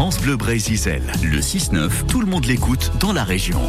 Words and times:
France 0.00 0.18
Bleu 0.18 0.38
Brésil. 0.38 1.02
Le 1.22 1.40
6-9, 1.40 2.06
tout 2.08 2.22
le 2.22 2.26
monde 2.26 2.46
l'écoute 2.46 2.90
dans 3.00 3.12
la 3.12 3.22
région. 3.22 3.60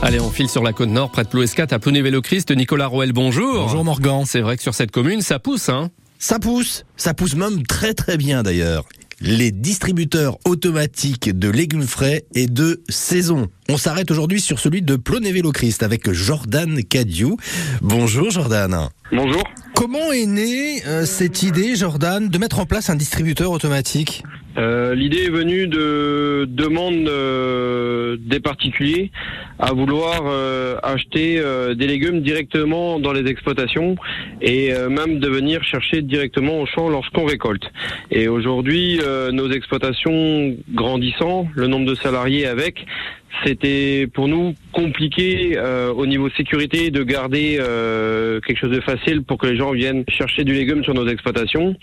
Allez, 0.00 0.18
on 0.18 0.30
file 0.30 0.48
sur 0.48 0.62
la 0.62 0.72
côte 0.72 0.88
nord, 0.88 1.10
près 1.10 1.24
de 1.24 1.28
Plouescat, 1.28 1.66
à 1.72 1.78
Ploné-Vélo-Christ. 1.78 2.52
Nicolas 2.52 2.86
Roel, 2.86 3.12
bonjour. 3.12 3.64
Bonjour 3.64 3.84
Morgan. 3.84 4.22
C'est 4.24 4.40
vrai 4.40 4.56
que 4.56 4.62
sur 4.62 4.72
cette 4.72 4.90
commune, 4.90 5.20
ça 5.20 5.38
pousse, 5.38 5.68
hein 5.68 5.90
Ça 6.18 6.38
pousse, 6.38 6.86
ça 6.96 7.12
pousse 7.12 7.34
même 7.34 7.66
très 7.66 7.92
très 7.92 8.16
bien 8.16 8.42
d'ailleurs. 8.42 8.86
Les 9.20 9.52
distributeurs 9.52 10.38
automatiques 10.46 11.38
de 11.38 11.50
légumes 11.50 11.86
frais 11.86 12.24
et 12.34 12.46
de 12.46 12.82
saison. 12.88 13.48
On 13.68 13.76
s'arrête 13.76 14.10
aujourd'hui 14.10 14.40
sur 14.40 14.60
celui 14.60 14.80
de 14.80 14.96
Ploné-Vélo-Christ 14.96 15.82
avec 15.82 16.10
Jordan 16.10 16.82
Cadieu. 16.82 17.32
Bonjour 17.82 18.30
Jordan. 18.30 18.88
Bonjour. 19.12 19.44
Comment 19.74 20.12
est 20.12 20.26
née 20.26 20.82
euh, 20.86 21.04
cette 21.04 21.42
idée, 21.42 21.74
Jordan, 21.74 22.28
de 22.28 22.38
mettre 22.38 22.60
en 22.60 22.64
place 22.64 22.90
un 22.90 22.94
distributeur 22.94 23.50
automatique? 23.50 24.22
Euh, 24.56 24.94
L'idée 24.94 25.24
est 25.24 25.30
venue 25.30 25.66
de 25.66 26.46
demandes 26.48 27.08
euh, 27.08 28.16
des 28.20 28.38
particuliers 28.38 29.10
à 29.58 29.72
vouloir 29.72 30.22
acheter 30.82 31.40
des 31.76 31.86
légumes 31.86 32.20
directement 32.20 32.98
dans 33.00 33.12
les 33.12 33.28
exploitations 33.30 33.96
et 34.40 34.72
même 34.90 35.20
de 35.20 35.28
venir 35.28 35.62
chercher 35.62 36.02
directement 36.02 36.60
au 36.60 36.66
champ 36.66 36.88
lorsqu'on 36.88 37.24
récolte. 37.24 37.62
Et 38.10 38.26
aujourd'hui, 38.26 39.00
nos 39.32 39.50
exploitations 39.50 40.56
grandissant, 40.74 41.46
le 41.54 41.68
nombre 41.68 41.86
de 41.86 41.94
salariés 41.94 42.46
avec, 42.46 42.84
c'était 43.44 44.06
pour 44.12 44.28
nous 44.28 44.54
compliqué 44.72 45.54
euh, 45.56 45.92
au 45.92 46.06
niveau 46.06 46.28
sécurité 46.36 46.90
de 46.90 47.02
garder 47.02 47.58
euh, 47.60 48.40
quelque 48.40 48.58
chose 48.58 48.72
de 48.72 48.80
facile 48.80 49.22
pour 49.22 49.38
que 49.38 49.46
les 49.46 49.56
gens 49.56 49.72
viennent 49.72 50.04
chercher 50.08 50.44
du 50.44 50.52
légume 50.52 50.82
sur 50.82 50.94
nos 50.94 51.06
exploitations. 51.06 51.76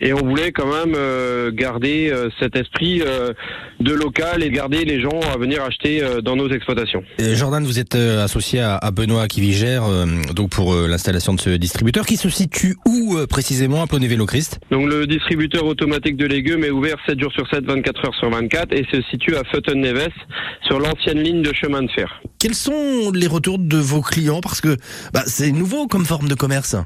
Et 0.00 0.12
on 0.12 0.18
voulait 0.18 0.52
quand 0.52 0.66
même 0.66 0.94
euh, 0.96 1.50
garder 1.52 2.10
euh, 2.12 2.28
cet 2.38 2.56
esprit 2.56 3.00
euh, 3.02 3.32
de 3.80 3.92
local 3.92 4.42
et 4.42 4.50
garder 4.50 4.84
les 4.84 5.00
gens 5.00 5.20
à 5.32 5.38
venir 5.38 5.62
acheter 5.62 6.02
euh, 6.02 6.20
dans 6.20 6.36
nos 6.36 6.50
exploitations. 6.50 7.02
Euh, 7.20 7.34
Jordan, 7.34 7.64
vous 7.64 7.78
êtes 7.78 7.94
associé 7.94 8.60
à, 8.60 8.76
à 8.76 8.90
Benoît 8.90 9.26
qui 9.28 9.52
gère 9.52 9.84
donc 10.34 10.50
pour 10.50 10.74
l'installation 10.74 11.34
de 11.34 11.40
ce 11.40 11.50
distributeur 11.50 12.06
qui 12.06 12.16
se 12.16 12.28
situe 12.28 12.76
où 12.86 13.16
précisément 13.28 13.82
à 13.82 13.86
Ploné-Vélo-Christ 13.86 14.58
Donc 14.70 14.88
le 14.88 15.06
distributeur 15.06 15.64
automatique 15.66 16.16
de 16.16 16.26
légumes 16.26 16.64
est 16.64 16.70
ouvert 16.70 16.96
7 17.06 17.20
jours 17.20 17.32
sur 17.32 17.48
7, 17.48 17.64
24 17.64 18.06
heures 18.06 18.14
sur 18.14 18.30
24 18.30 18.72
et 18.72 18.86
se 18.90 19.02
situe 19.10 19.36
à 19.36 19.44
Futton-Neves 19.44 20.08
sur 20.66 20.80
ligne 21.12 21.42
de 21.42 21.52
chemin 21.52 21.82
de 21.82 21.90
fer. 21.90 22.22
Quels 22.38 22.54
sont 22.54 23.10
les 23.14 23.26
retours 23.26 23.58
de 23.58 23.78
vos 23.78 24.02
clients 24.02 24.40
Parce 24.40 24.60
que 24.60 24.76
bah, 25.12 25.22
c'est 25.26 25.50
nouveau 25.50 25.86
comme 25.86 26.04
forme 26.04 26.28
de 26.28 26.34
commerce. 26.34 26.76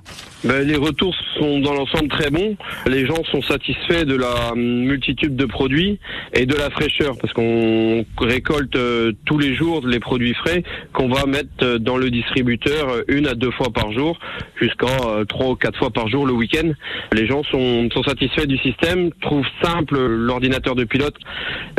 Ben, 0.45 0.67
les 0.67 0.77
retours 0.77 1.15
sont 1.37 1.59
dans 1.59 1.75
l'ensemble 1.75 2.09
très 2.09 2.31
bons. 2.31 2.57
Les 2.87 3.07
gens 3.07 3.25
sont 3.33 3.43
satisfaits 3.43 4.05
de 4.05 4.15
la 4.15 4.55
multitude 4.55 5.35
de 5.35 5.47
produits 5.47 5.99
et 6.33 6.47
de 6.47 6.55
la 6.55 6.71
fraîcheur 6.71 7.17
parce 7.21 7.33
qu'on 7.33 8.05
récolte 8.19 8.77
euh, 8.77 9.13
tous 9.25 9.39
les 9.39 9.57
jours 9.57 9.85
les 9.85 9.99
produits 9.99 10.35
frais 10.35 10.63
qu'on 10.93 11.09
va 11.09 11.27
mettre 11.27 11.49
euh, 11.63 11.79
dans 11.79 11.97
le 11.97 12.11
distributeur 12.11 12.89
euh, 12.89 13.03
une 13.09 13.27
à 13.27 13.35
deux 13.35 13.51
fois 13.51 13.71
par 13.71 13.93
jour 13.93 14.19
jusqu'à 14.61 14.87
euh, 14.87 15.25
trois 15.25 15.51
ou 15.51 15.57
quatre 15.57 15.79
fois 15.79 15.91
par 15.91 16.09
jour 16.09 16.27
le 16.27 16.33
week-end. 16.33 16.71
Les 17.13 17.27
gens 17.27 17.43
sont, 17.45 17.89
sont 17.93 18.03
satisfaits 18.05 18.47
du 18.47 18.59
système, 18.59 19.11
trouvent 19.21 19.47
simple 19.63 19.99
l'ordinateur 19.99 20.75
de 20.75 20.85
pilote 20.85 21.17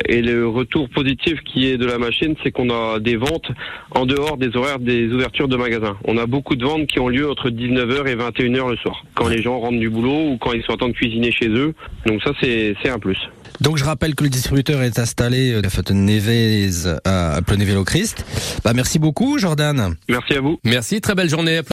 et 0.08 0.22
le 0.22 0.48
retour 0.48 0.90
positif 0.90 1.40
qui 1.46 1.68
est 1.68 1.78
de 1.78 1.86
la 1.86 1.98
machine, 1.98 2.19
c'est 2.44 2.52
qu'on 2.52 2.70
a 2.70 3.00
des 3.00 3.16
ventes 3.16 3.52
en 3.92 4.06
dehors 4.06 4.38
des 4.38 4.56
horaires 4.56 4.80
des 4.80 5.08
ouvertures 5.08 5.48
de 5.48 5.58
magasins. 5.58 5.98
On 6.06 6.18
a 6.18 6.26
beaucoup 6.26 6.56
de 6.56 6.64
ventes 6.64 6.88
qui 6.88 7.00
ont 7.00 7.08
lieu 7.08 7.30
entre 7.30 7.50
19h 7.50 8.08
et 8.08 8.16
21h 8.16 8.70
le 8.70 8.78
soir, 8.78 9.04
quand 9.16 9.28
les 9.28 9.42
gens 9.42 9.60
rentrent 9.60 9.80
du 9.80 9.90
boulot 9.90 10.32
ou 10.32 10.38
quand 10.38 10.54
ils 10.54 10.64
sont 10.64 10.74
en 10.74 10.78
train 10.78 10.90
de 10.90 10.94
cuisiner 10.94 11.32
chez 11.32 11.50
eux. 11.50 11.74
Donc 12.06 12.22
ça, 12.24 12.32
c'est 12.42 12.76
c'est 12.82 12.90
un 12.90 13.00
plus. 13.00 13.18
Donc 13.62 13.78
je 13.78 13.84
rappelle 13.84 14.16
que 14.16 14.24
le 14.24 14.30
distributeur 14.30 14.82
est 14.84 15.00
installé 15.00 15.52
euh, 15.52 15.62
à 15.64 15.70
Futton-Neves 15.70 17.00
à 17.04 17.42
Ploné-Vélo-Christ. 17.46 18.26
Bah, 18.64 18.72
merci 18.74 19.00
beaucoup 19.00 19.38
Jordan. 19.38 19.96
Merci 20.08 20.34
à 20.34 20.42
vous. 20.42 20.60
Merci, 20.64 21.02
très 21.02 21.16
belle 21.16 21.30
journée. 21.30 21.60